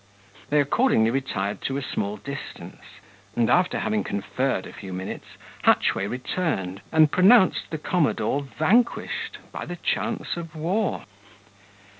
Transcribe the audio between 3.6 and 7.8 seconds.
having conferred a few minutes, Hatchway returned and pronounced the